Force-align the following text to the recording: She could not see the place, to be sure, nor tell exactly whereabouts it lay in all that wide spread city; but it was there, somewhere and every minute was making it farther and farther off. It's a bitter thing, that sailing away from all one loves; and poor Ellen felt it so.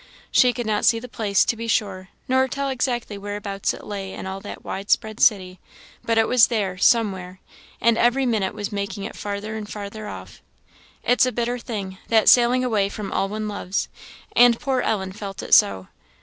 She 0.31 0.51
could 0.51 0.65
not 0.65 0.83
see 0.83 0.97
the 0.99 1.07
place, 1.07 1.45
to 1.45 1.55
be 1.55 1.67
sure, 1.67 2.09
nor 2.27 2.47
tell 2.47 2.69
exactly 2.69 3.19
whereabouts 3.19 3.71
it 3.71 3.83
lay 3.83 4.13
in 4.13 4.25
all 4.25 4.39
that 4.39 4.63
wide 4.65 4.89
spread 4.89 5.19
city; 5.19 5.59
but 6.03 6.17
it 6.17 6.27
was 6.27 6.47
there, 6.47 6.75
somewhere 6.79 7.39
and 7.79 7.99
every 7.99 8.25
minute 8.25 8.55
was 8.55 8.71
making 8.71 9.03
it 9.03 9.15
farther 9.15 9.55
and 9.55 9.69
farther 9.69 10.07
off. 10.07 10.41
It's 11.03 11.27
a 11.27 11.31
bitter 11.31 11.59
thing, 11.59 11.99
that 12.07 12.29
sailing 12.29 12.63
away 12.63 12.89
from 12.89 13.11
all 13.11 13.29
one 13.29 13.47
loves; 13.47 13.89
and 14.35 14.59
poor 14.59 14.81
Ellen 14.81 15.11
felt 15.11 15.43
it 15.43 15.53
so. 15.53 15.89